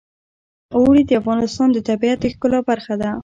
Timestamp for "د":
1.05-1.11, 1.73-1.77, 2.21-2.25